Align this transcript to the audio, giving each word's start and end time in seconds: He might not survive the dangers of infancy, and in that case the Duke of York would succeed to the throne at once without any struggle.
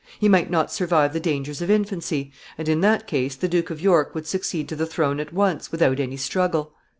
He 0.19 0.27
might 0.27 0.49
not 0.49 0.71
survive 0.73 1.13
the 1.13 1.19
dangers 1.19 1.61
of 1.61 1.69
infancy, 1.69 2.31
and 2.57 2.67
in 2.67 2.81
that 2.81 3.05
case 3.05 3.35
the 3.35 3.47
Duke 3.47 3.69
of 3.69 3.79
York 3.79 4.15
would 4.15 4.25
succeed 4.25 4.67
to 4.69 4.75
the 4.75 4.87
throne 4.87 5.19
at 5.19 5.31
once 5.31 5.71
without 5.71 5.99
any 5.99 6.17
struggle. 6.17 6.73